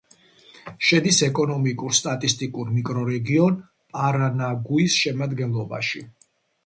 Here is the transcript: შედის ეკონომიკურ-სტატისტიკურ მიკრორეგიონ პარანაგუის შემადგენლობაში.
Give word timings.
შედის 0.87 1.19
ეკონომიკურ-სტატისტიკურ 1.27 2.71
მიკრორეგიონ 2.77 3.61
პარანაგუის 3.97 4.97
შემადგენლობაში. 5.03 6.03